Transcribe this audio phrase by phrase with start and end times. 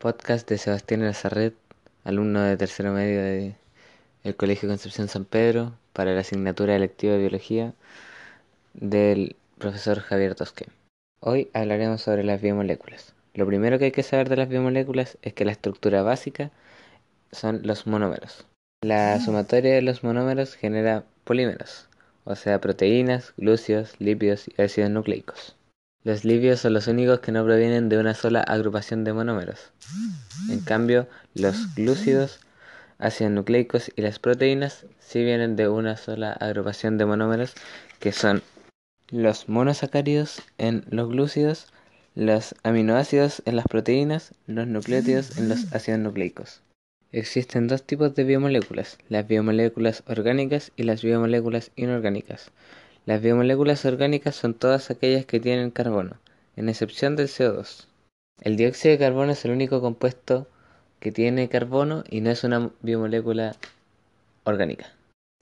[0.00, 1.54] podcast de Sebastián Elazarret,
[2.04, 3.20] alumno de tercero medio
[4.24, 7.74] del Colegio Concepción San Pedro, para la asignatura electiva de Biología
[8.72, 10.68] del profesor Javier Tosque.
[11.20, 13.12] Hoy hablaremos sobre las biomoléculas.
[13.34, 16.50] Lo primero que hay que saber de las biomoléculas es que la estructura básica
[17.30, 18.46] son los monómeros.
[18.82, 21.90] La sumatoria de los monómeros genera polímeros,
[22.24, 25.56] o sea, proteínas, glúcidos, lípidos y ácidos nucleicos.
[26.02, 29.70] Los lípidos son los únicos que no provienen de una sola agrupación de monómeros.
[30.48, 32.40] En cambio, los glúcidos,
[32.98, 37.52] ácidos nucleicos y las proteínas sí vienen de una sola agrupación de monómeros
[37.98, 38.42] que son
[39.10, 41.66] los monosacáridos en los glúcidos,
[42.14, 46.62] los aminoácidos en las proteínas, los nucleótidos en los ácidos nucleicos.
[47.12, 52.52] Existen dos tipos de biomoléculas, las biomoléculas orgánicas y las biomoléculas inorgánicas.
[53.06, 56.18] Las biomoléculas orgánicas son todas aquellas que tienen carbono,
[56.56, 57.86] en excepción del CO2.
[58.42, 60.46] El dióxido de carbono es el único compuesto
[61.00, 63.56] que tiene carbono y no es una biomolécula
[64.44, 64.92] orgánica.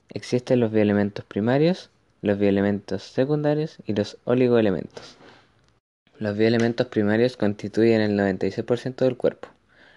[0.09, 1.91] Existen los bioelementos primarios,
[2.23, 5.17] los bioelementos secundarios y los oligoelementos.
[6.19, 9.49] Los bioelementos primarios constituyen el 96% del cuerpo.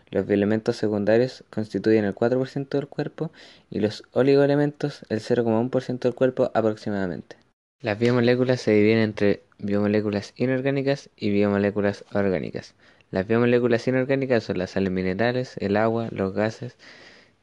[0.10, 3.32] Los bioelementos secundarios constituyen el 4% del cuerpo
[3.70, 7.41] y los oligoelementos el 0,1% del cuerpo aproximadamente.
[7.82, 12.76] Las biomoléculas se dividen entre biomoléculas inorgánicas y biomoléculas orgánicas.
[13.10, 16.78] Las biomoléculas inorgánicas son las sales minerales, el agua, los gases,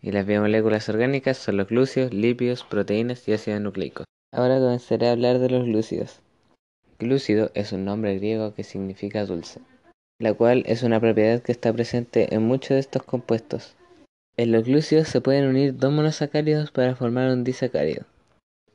[0.00, 4.06] y las biomoléculas orgánicas son los glúcidos, lípidos, proteínas y ácidos nucleicos.
[4.32, 6.20] Ahora comenzaré a hablar de los glúcidos.
[6.98, 9.60] Glúcido es un nombre griego que significa dulce
[10.20, 13.76] la cual es una propiedad que está presente en muchos de estos compuestos.
[14.36, 18.04] En los glúcidos se pueden unir dos monosacáridos para formar un disacárido.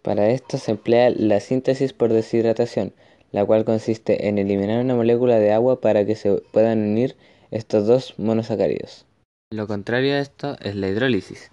[0.03, 2.93] Para esto se emplea la síntesis por deshidratación,
[3.31, 7.15] la cual consiste en eliminar una molécula de agua para que se puedan unir
[7.51, 9.05] estos dos monosacáridos.
[9.51, 11.51] Lo contrario a esto es la hidrólisis,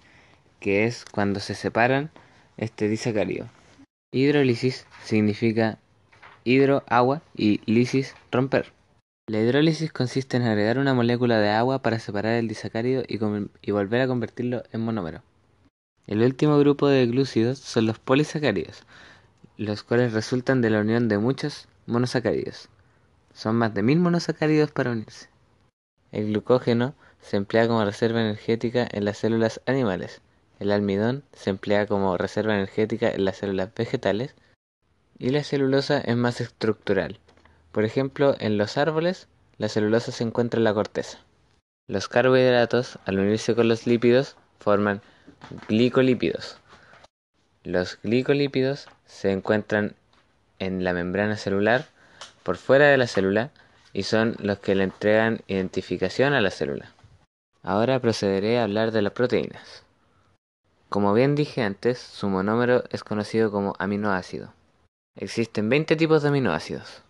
[0.59, 2.11] que es cuando se separan
[2.57, 3.47] este disacárido.
[4.13, 5.79] Hidrólisis significa
[6.43, 8.73] hidro, agua y lisis, romper.
[9.29, 13.17] La hidrólisis consiste en agregar una molécula de agua para separar el disacárido y,
[13.71, 15.23] volver a convertirlo en monómero.
[16.11, 18.83] El último grupo de glúcidos son los polisacáridos,
[19.55, 22.67] los cuales resultan de la unión de muchos monosacáridos.
[23.33, 25.29] Son más de mil monosacáridos para unirse.
[26.11, 30.19] El glucógeno se emplea como reserva energética en las células animales.
[30.59, 34.35] El almidón se emplea como reserva energética en las células vegetales.
[35.17, 37.21] Y la celulosa es más estructural.
[37.71, 41.19] Por ejemplo, en los árboles, la celulosa se encuentra en la corteza.
[41.87, 45.01] Los carbohidratos, al unirse con los lípidos, forman
[45.67, 46.57] glicolípidos.
[47.63, 49.95] Los glicolípidos se encuentran
[50.59, 51.85] en la membrana celular,
[52.43, 53.51] por fuera de la célula,
[53.93, 56.91] y son los que le entregan identificación a la célula.
[57.63, 59.83] Ahora procederé a hablar de las proteínas.
[60.89, 64.53] Como bien dije antes, su monómero es conocido como aminoácido.
[65.15, 67.03] Existen 20 tipos de aminoácidos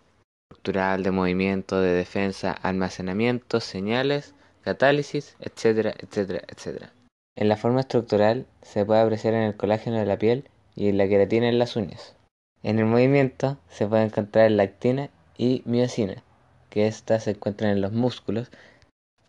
[0.52, 6.92] estructural, de movimiento, de defensa, almacenamiento, señales, catálisis, etcétera, etcétera, etcétera.
[7.41, 11.00] En la forma estructural se puede apreciar en el colágeno de la piel y en
[11.00, 12.13] la queratina en las uñas.
[12.62, 15.09] En el movimiento se puede encontrar lactina
[15.40, 16.22] y miocina,
[16.69, 18.51] que estas se encuentran en los músculos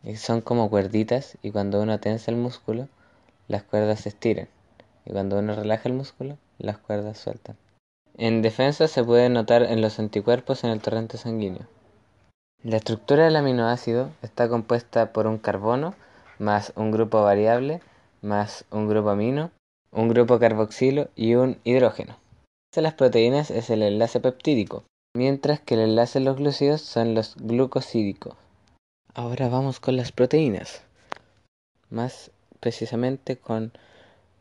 [0.02, 2.86] y son como cuerditas y cuando uno tensa el músculo,
[3.48, 4.48] las cuerdas se estiran
[5.06, 7.56] y cuando uno relaja el músculo, las cuerdas sueltan.
[8.18, 11.66] En defensa se puede notar en los anticuerpos en el torrente sanguíneo.
[12.62, 15.94] La estructura del aminoácido está compuesta por un carbono
[16.38, 17.80] más un grupo variable
[18.22, 19.50] más un grupo amino,
[19.90, 22.16] un grupo carboxilo y un hidrógeno.
[22.74, 24.84] De las proteínas es el enlace peptídico,
[25.14, 28.34] mientras que el enlace en los glúcidos son los glucosídicos.
[29.14, 30.82] Ahora vamos con las proteínas,
[31.90, 33.72] más precisamente con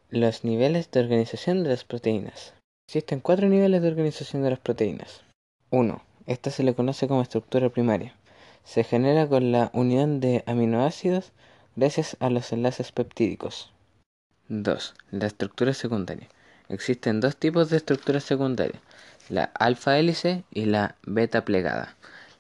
[0.10, 2.54] los niveles de organización de las proteínas.
[2.88, 5.24] Existen cuatro niveles de organización de las proteínas.
[5.72, 6.02] 1.
[6.28, 8.16] Esta se le conoce como estructura primaria.
[8.64, 11.32] Se genera con la unión de aminoácidos
[11.76, 13.72] gracias a los enlaces peptídicos.
[14.50, 14.94] 2.
[15.12, 16.28] La estructura secundaria.
[16.70, 18.80] Existen dos tipos de estructura secundaria,
[19.30, 21.96] la alfa hélice y la beta plegada.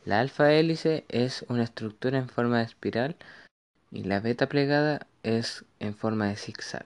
[0.06, 3.16] La alfa hélice es una estructura en forma de espiral
[3.92, 6.86] y la beta plegada es en forma de zigzag.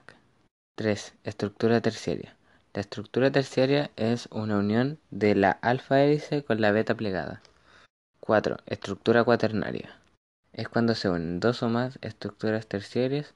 [0.76, 1.14] 3.
[1.24, 2.34] Estructura terciaria.
[2.74, 7.40] La estructura terciaria es una unión de la alfa hélice con la beta plegada.
[8.20, 8.58] 4.
[8.66, 9.96] Estructura cuaternaria.
[10.56, 13.34] Es cuando se unen dos o más estructuras terciarias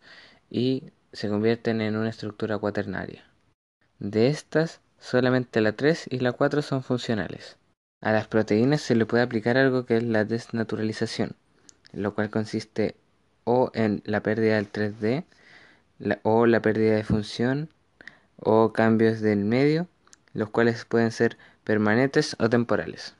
[0.49, 3.22] y se convierten en una estructura cuaternaria.
[3.99, 7.58] De estas, solamente la 3 y la 4 son funcionales.
[8.00, 11.37] A las proteínas se le puede aplicar algo que es la desnaturalización,
[11.93, 12.96] lo cual consiste
[13.44, 15.25] o en la pérdida del 3D
[16.23, 17.69] o la pérdida de función
[18.38, 19.88] o cambios del medio,
[20.32, 23.14] los cuales pueden ser permanentes o temporales.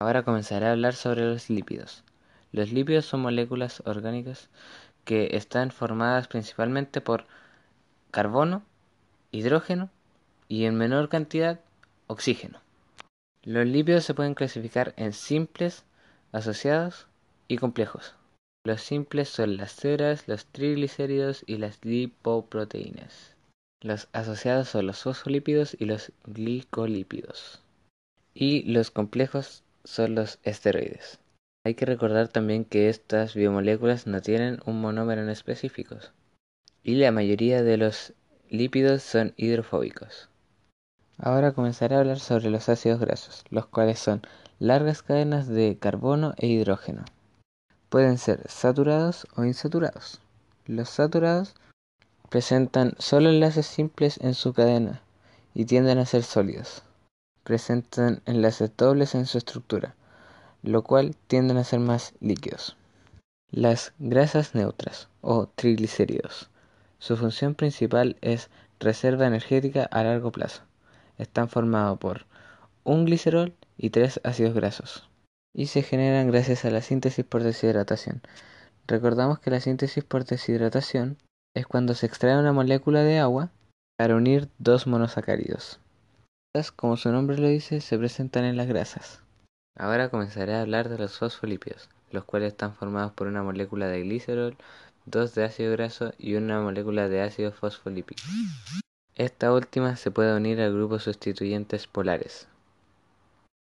[0.00, 2.02] Ahora comenzaré a hablar sobre los lípidos.
[2.54, 4.48] Los lípidos son moléculas orgánicas
[5.04, 7.26] que están formadas principalmente por
[8.12, 8.62] carbono,
[9.32, 9.90] hidrógeno
[10.46, 11.58] y en menor cantidad
[12.06, 12.60] oxígeno.
[13.42, 15.84] Los lípidos se pueden clasificar en simples,
[16.30, 17.08] asociados
[17.48, 18.14] y complejos.
[18.64, 23.34] Los simples son las ceras, los triglicéridos y las lipoproteínas.
[23.82, 27.64] Los asociados son los fosfolípidos y los glicolípidos.
[28.32, 31.18] Y los complejos son los esteroides.
[31.66, 36.12] Hay que recordar también que estas biomoléculas no tienen un monómero en específicos.
[36.82, 38.12] Y la mayoría de los
[38.50, 40.28] lípidos son hidrofóbicos.
[41.16, 44.20] Ahora comenzaré a hablar sobre los ácidos grasos, los cuales son
[44.58, 47.06] largas cadenas de carbono e hidrógeno.
[47.88, 50.20] Pueden ser saturados o insaturados.
[50.66, 51.54] Los saturados
[52.28, 55.00] presentan solo enlaces simples en su cadena
[55.54, 56.82] y tienden a ser sólidos.
[57.42, 59.94] Presentan enlaces dobles en su estructura,
[60.64, 62.76] lo cual tienden a ser más líquidos.
[63.50, 66.50] Las grasas neutras o triglicéridos.
[66.98, 68.50] Su función principal es
[68.80, 70.62] reserva energética a largo plazo
[71.18, 72.26] están formados por
[72.82, 75.08] un glicerol y tres ácidos grasos
[75.54, 78.22] y se generan gracias a la síntesis por deshidratación.
[78.86, 81.16] Recordamos que la síntesis por deshidratación
[81.54, 83.50] es cuando se extrae una molécula de agua
[83.96, 85.78] para unir dos monosacáridos.
[86.76, 89.23] Como su nombre lo dice, se presentan en las grasas.
[89.76, 94.02] Ahora comenzaré a hablar de los fosfolípidos, los cuales están formados por una molécula de
[94.02, 94.56] glicerol,
[95.04, 98.22] dos de ácido graso y una molécula de ácido fosfolípido.
[99.16, 102.46] Esta última se puede unir al grupo sustituyentes polares.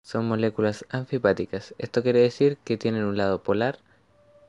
[0.05, 1.73] Son moléculas anfipáticas.
[1.77, 3.79] Esto quiere decir que tienen un lado polar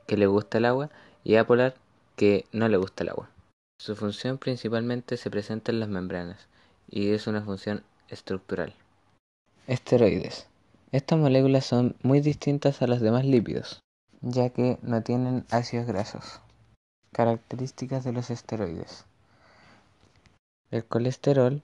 [0.08, 0.90] que le gusta el agua
[1.22, 1.76] y apolar
[2.16, 3.30] que no le gusta el agua.
[3.80, 6.48] Su función principalmente se presenta en las membranas
[6.88, 8.74] y es una función estructural.
[9.66, 10.48] Esteroides.
[10.94, 13.82] Estas moléculas son muy distintas a los demás lípidos,
[14.20, 16.41] ya que no tienen ácidos grasos.
[17.11, 19.05] Características de los esteroides.
[20.70, 21.62] El colesterol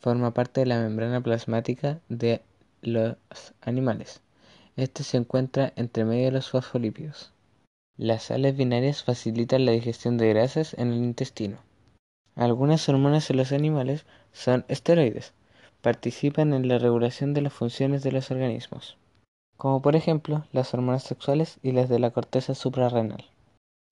[0.00, 2.42] forma parte de la membrana plasmática de
[2.82, 3.14] los
[3.60, 4.20] animales.
[4.74, 7.30] Este se encuentra entre medio de los fosfolípidos.
[7.96, 11.58] Las sales binarias facilitan la digestión de grasas en el intestino.
[12.34, 15.34] Algunas hormonas en los animales son esteroides.
[15.86, 18.98] Participan en la regulación de las funciones de los organismos,
[19.56, 23.30] como por ejemplo las hormonas sexuales y las de la corteza suprarrenal.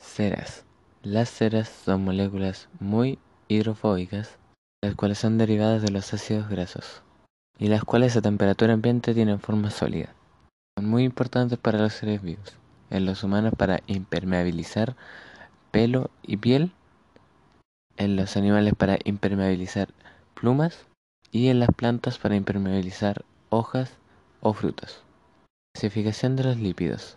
[0.02, 0.64] Ceras.
[1.04, 4.38] Las ceras son moléculas muy hidrofóbicas
[4.82, 7.04] las cuales son derivadas de los ácidos grasos,
[7.60, 10.12] y las cuales a temperatura ambiente tienen forma sólida.
[10.76, 12.56] Son muy importantes para los seres vivos,
[12.90, 14.96] en los humanos para impermeabilizar
[15.70, 16.72] pelo y piel,
[17.96, 19.90] en los animales para impermeabilizar
[20.34, 20.88] plumas
[21.34, 23.90] y en las plantas para impermeabilizar hojas
[24.40, 25.02] o frutos.
[25.74, 27.16] Clasificación de los lípidos.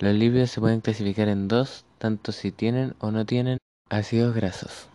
[0.00, 3.58] Los lípidos se pueden clasificar en dos, tanto si tienen o no tienen
[3.88, 4.88] ácidos grasos.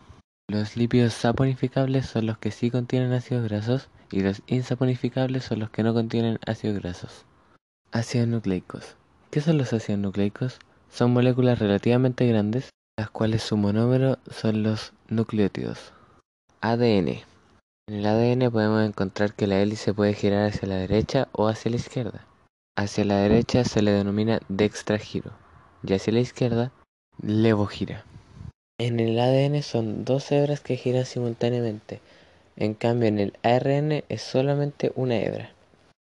[0.50, 5.69] Los lípidos saponificables son los que sí contienen ácidos grasos y los insaponificables son los
[5.69, 7.25] que no contienen ácidos grasos.
[7.94, 8.98] Ácidos nucleicos.
[9.30, 10.59] ¿Qué son los ácidos nucleicos?
[10.89, 15.93] Son moléculas relativamente grandes, las cuales su monómero son los nucleótidos.
[16.60, 17.31] ADN.
[17.88, 21.72] En el ADN podemos encontrar que la hélice puede girar hacia la derecha o hacia
[21.72, 22.26] la izquierda.
[22.78, 25.32] Hacia la derecha se le denomina dextragiro
[25.84, 26.72] y hacia la izquierda
[27.22, 28.06] levogira.
[28.80, 32.00] En el ADN son dos hebras que giran simultáneamente,
[32.56, 35.52] en cambio en el ARN es solamente una hebra.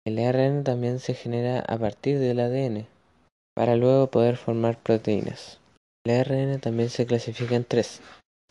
[0.06, 2.88] El ARN también se genera a partir del ADN,
[3.56, 5.60] para luego poder formar proteínas.
[6.06, 8.02] El ARN también se clasifica en tres,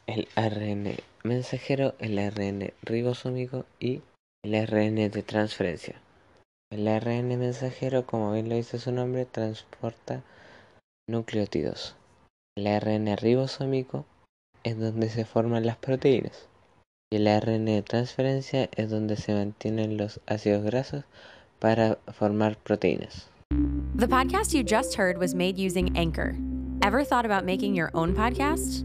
[0.06, 0.94] el ARN
[1.24, 4.02] mensajero, el ARN ribosómico y
[4.44, 6.00] el ARN de transferencia.
[6.70, 10.22] El ARN mensajero, como bien lo dice su nombre, transporta
[11.08, 11.96] nucleótidos.
[12.56, 14.04] El ARN ribosómico
[14.62, 16.48] es donde se forman las proteínas.
[17.12, 21.04] Y el ARN de transferencia es donde se mantienen los ácidos grasos
[21.58, 23.28] para formar proteínas.
[23.96, 26.36] The podcast you just heard was made using Anchor.
[26.82, 28.84] Ever thought about making your own podcast?